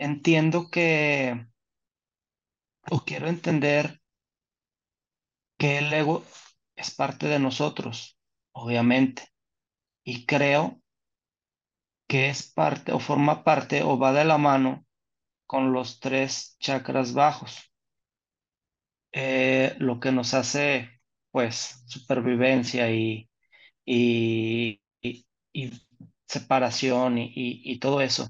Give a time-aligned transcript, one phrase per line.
[0.00, 1.46] entiendo que,
[2.94, 3.84] o quiero entender
[5.58, 6.24] que el ego
[6.76, 8.18] es parte de nosotros,
[8.52, 9.28] obviamente,
[10.04, 10.82] y creo
[12.10, 14.84] que es parte o forma parte o va de la mano
[15.46, 17.72] con los tres chakras bajos,
[19.12, 20.90] eh, lo que nos hace,
[21.30, 23.28] pues, supervivencia y,
[23.84, 24.82] y,
[25.52, 25.72] y,
[26.28, 28.28] separación y, y, todo eso.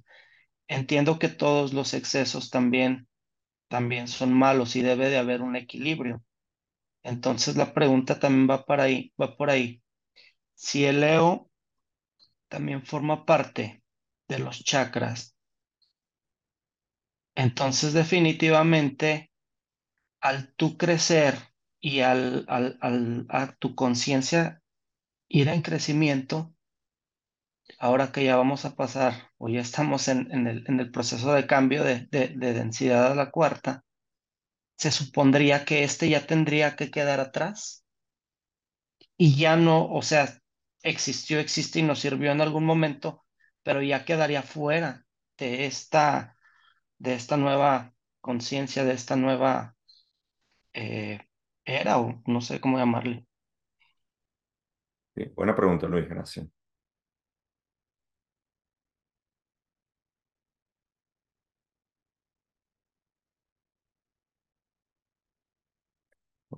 [0.70, 3.06] Entiendo que todos los excesos también,
[3.69, 6.23] también son malos y debe de haber un equilibrio.
[7.05, 9.83] Entonces la pregunta también va para ahí, va por ahí.
[10.55, 11.51] Si el Leo
[12.48, 13.83] también forma parte
[14.28, 15.34] de los chakras,
[17.34, 19.30] entonces definitivamente
[20.20, 21.37] al tú crecer
[21.80, 24.62] y al, al, al a tu conciencia
[25.28, 26.55] ir en crecimiento,
[27.81, 31.33] ahora que ya vamos a pasar o ya estamos en, en, el, en el, proceso
[31.33, 33.84] de cambio de, de, de densidad a la cuarta,
[34.77, 37.84] se supondría que este ya tendría que quedar atrás
[39.17, 40.41] y ya no, o sea,
[40.83, 43.25] existió, existe y nos sirvió en algún momento,
[43.62, 45.05] pero ya quedaría fuera
[45.39, 46.37] de esta,
[46.98, 49.75] de esta nueva conciencia, de esta nueva
[50.75, 51.20] eh,
[51.65, 53.27] era, o no sé cómo llamarle.
[55.15, 56.59] Sí, buena pregunta, Luis, gracias.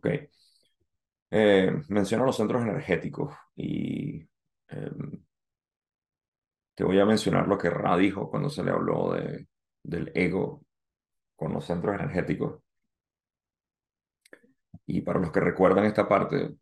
[0.02, 0.30] Ok.
[1.30, 4.20] Eh, menciono los centros energéticos y
[4.68, 4.90] eh,
[6.74, 9.46] te voy a mencionar lo que Ra dijo cuando se le habló de,
[9.82, 10.62] del ego
[11.36, 12.62] con los centros energéticos.
[14.86, 16.54] Y para los que recuerdan esta parte,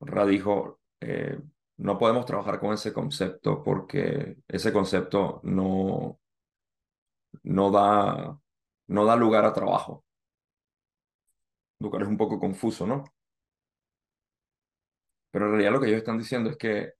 [0.00, 1.38] Ra dijo, eh,
[1.78, 6.18] no podemos trabajar con ese concepto porque ese concepto no,
[7.42, 8.38] no, da,
[8.88, 10.04] no da lugar a trabajo.
[11.80, 13.04] Cual es un poco confuso, ¿no?
[15.30, 16.92] Pero en realidad lo que ellos están diciendo es que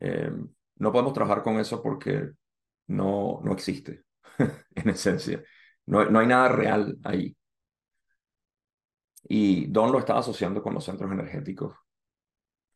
[0.00, 0.30] eh,
[0.76, 2.30] no podemos trabajar con eso porque
[2.88, 4.04] no, no existe,
[4.76, 5.42] en esencia.
[5.86, 7.36] No, no hay nada real ahí.
[9.28, 11.74] Y Don lo estaba asociando con los centros energéticos.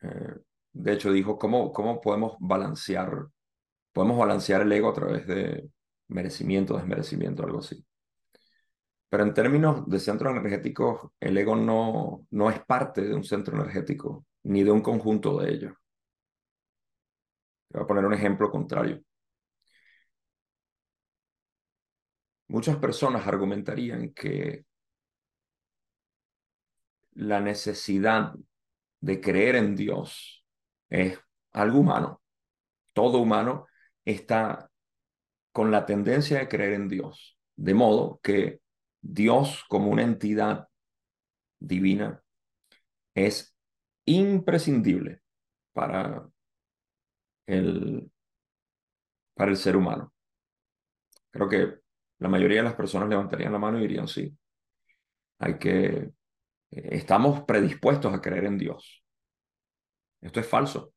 [0.02, 0.34] Eh,
[0.72, 3.28] de hecho, dijo, ¿cómo, ¿cómo podemos balancear?
[3.92, 5.70] Podemos balancear el ego a través de
[6.08, 7.84] merecimiento, desmerecimiento, algo así.
[9.08, 13.56] Pero en términos de centros energéticos, el ego no, no es parte de un centro
[13.56, 15.72] energético ni de un conjunto de ellos.
[17.70, 19.02] Voy a poner un ejemplo contrario.
[22.48, 24.64] Muchas personas argumentarían que
[27.14, 28.34] la necesidad
[29.00, 30.44] de creer en Dios
[30.88, 31.18] es
[31.52, 32.22] algo humano.
[32.92, 33.66] Todo humano
[34.04, 34.70] está
[35.52, 37.38] con la tendencia de creer en Dios.
[37.56, 38.60] De modo que
[39.08, 40.68] Dios como una entidad
[41.58, 42.22] divina
[43.14, 43.56] es
[44.04, 45.22] imprescindible
[45.72, 46.28] para
[47.46, 48.10] el,
[49.34, 50.12] para el ser humano.
[51.30, 51.74] Creo que
[52.18, 54.36] la mayoría de las personas levantarían la mano y dirían sí.
[55.38, 56.12] Hay que, eh,
[56.70, 59.04] estamos predispuestos a creer en Dios.
[60.20, 60.94] Esto es falso.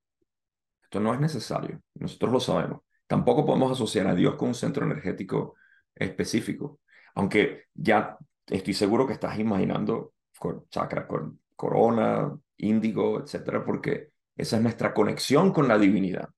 [0.83, 1.81] Esto no es necesario.
[1.95, 2.81] Nosotros lo sabemos.
[3.05, 5.55] Tampoco podemos asociar a Dios con un centro energético
[5.93, 6.79] específico.
[7.19, 14.55] Aunque ya estoy seguro que estás imaginando con chakra, con corona, índigo, etcétera, porque esa
[14.55, 16.29] es nuestra conexión con la divinidad.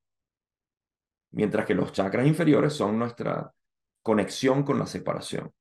[1.33, 3.53] Mientras que los chakras inferiores son nuestra
[4.01, 5.53] conexión con la separación.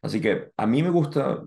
[0.00, 1.46] Así que a mí me gusta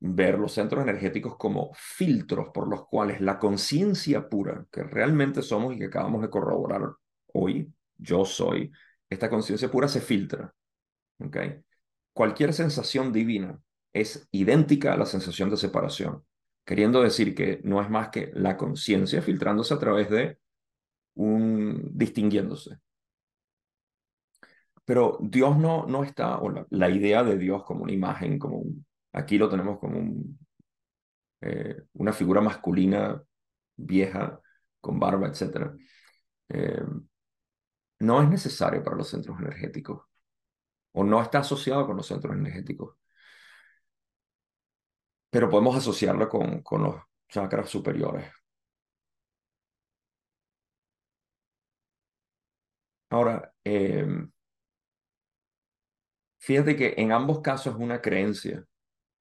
[0.00, 5.74] ver los centros energéticos como filtros por los cuales la conciencia pura que realmente somos
[5.74, 6.90] y que acabamos de corroborar
[7.34, 8.72] hoy, yo soy,
[9.10, 10.54] esta conciencia pura se filtra.
[11.18, 11.62] ¿okay?
[12.18, 13.60] Cualquier sensación divina
[13.92, 16.24] es idéntica a la sensación de separación
[16.68, 20.38] queriendo decir que no es más que la conciencia filtrándose a través de
[21.14, 22.78] un distinguiéndose.
[24.84, 28.64] Pero Dios no, no está, o la, idea de Dios como una imagen, como
[29.14, 30.38] aquí lo tenemos como un,
[31.40, 33.22] eh, una figura masculina
[33.76, 34.38] vieja,
[34.78, 35.72] con barba, etc.
[36.50, 36.82] Eh,
[38.00, 40.02] no es necesario para los centros energéticos,
[40.98, 42.98] o no está asociado con los centros energéticos
[45.30, 46.96] pero podemos asociarlo con, con los
[47.28, 48.26] chakras superiores.
[53.10, 54.30] Ahora, em,
[56.38, 58.64] fíjate que en ambos casos es una creencia.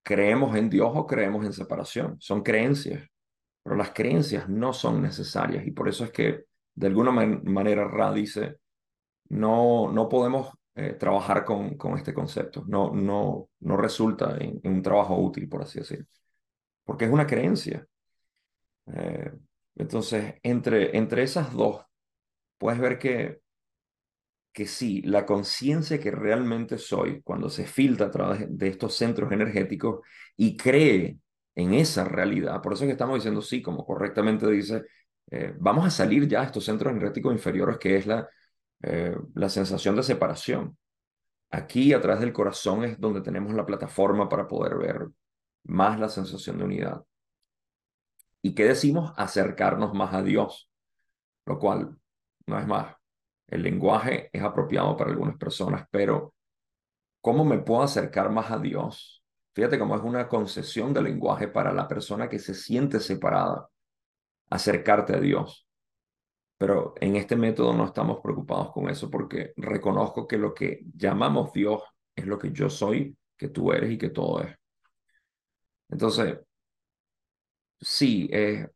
[0.04, 2.18] Creemos en Dios o creemos en separación.
[2.20, 3.08] Son creencias,
[3.64, 6.46] pero las creencias no son necesarias y por eso es que
[6.76, 8.58] de alguna manera Ra dice,
[9.30, 12.64] no, no podemos eh, trabajar con, con este concepto.
[12.68, 16.06] No, no, no resulta en, un trabajo útil, por así decirlo,
[16.84, 17.88] porque es una creencia.
[18.94, 19.32] Eh,
[19.76, 21.84] entonces, entre, entre esas dos,
[22.60, 23.42] puedes ver que,
[24.52, 29.32] que sí, la conciencia que realmente soy, cuando se filtra a través de estos centros
[29.32, 30.02] energéticos
[30.36, 31.18] y cree
[31.56, 34.84] en esa realidad, por eso es que estamos diciendo sí, como correctamente dice,
[35.32, 38.30] eh, vamos a salir ya de estos centros energéticos inferiores, que es la,
[38.90, 40.78] eh, la sensación de separación.
[41.50, 45.08] Aquí, a través del corazón, es donde tenemos la plataforma para poder ver
[45.64, 47.04] más la sensación de unidad.
[48.42, 49.12] ¿Y qué decimos?
[49.18, 50.70] Acercarnos más a Dios,
[51.46, 51.98] lo cual,
[52.46, 52.96] no es más,
[53.48, 56.34] el lenguaje es apropiado para algunas personas, pero
[57.22, 59.24] ¿cómo me puedo acercar más a Dios?
[59.54, 63.70] Fíjate cómo es una concesión del lenguaje para la persona que se siente separada,
[64.50, 65.67] acercarte a Dios.
[66.58, 71.54] Pero en este método no estamos preocupados con eso porque reconozco que lo que llamamos
[71.54, 71.84] Dios
[72.16, 74.56] es lo que yo soy, que tú eres y que todo es.
[75.90, 76.40] Entonces,
[77.80, 78.68] sí, eh,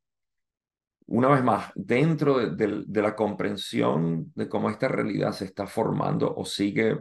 [1.08, 6.46] una vez más, dentro de, la comprensión de cómo esta realidad se está formando o
[6.46, 7.00] sigue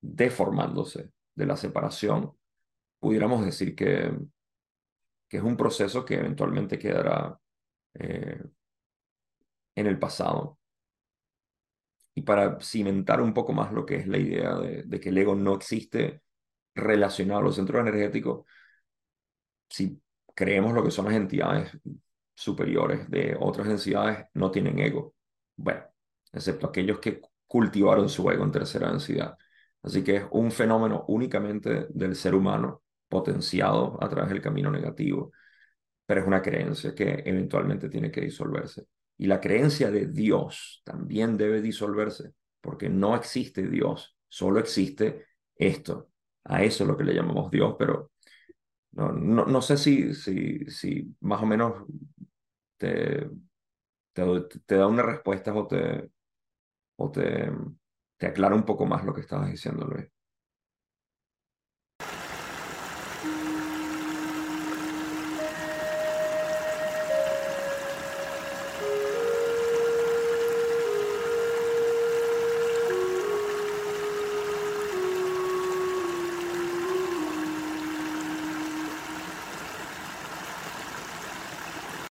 [0.00, 2.32] deformándose de la separación,
[3.00, 4.16] pudiéramos decir que,
[5.28, 7.36] que es un proceso que eventualmente quedará
[7.94, 8.40] eh,
[9.74, 10.58] en el pasado.
[12.14, 15.34] Y para cimentar un poco más lo que es la idea de, que el ego
[15.34, 16.22] no existe
[16.74, 18.46] relacionado a los centros energéticos,
[19.68, 20.00] si
[20.34, 21.76] creemos lo que son las entidades
[22.34, 25.14] superiores de otras densidades, no tienen ego.
[25.56, 25.84] Bueno,
[26.32, 29.36] excepto aquellos que cultivaron su ego en tercera densidad.
[29.82, 35.32] Así que es un fenómeno únicamente del ser humano potenciado a través del camino negativo,
[36.06, 38.86] pero es una creencia que eventualmente tiene que disolverse.
[39.16, 45.26] Y la creencia de Dios también debe disolverse, porque no existe Dios, solo existe
[45.56, 46.10] esto.
[46.44, 48.10] A eso es lo que le llamamos Dios, pero
[48.92, 51.84] no, no, no sé si, si, si más o menos
[52.78, 53.28] te,
[54.12, 56.10] te, da una respuesta o te,
[56.96, 57.50] o te,
[58.18, 60.06] te aclara un poco más lo que estabas diciendo, Luis.